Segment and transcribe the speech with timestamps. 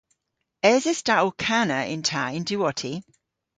[0.71, 2.93] Eses ta ow kana yn ta y'n diwotti?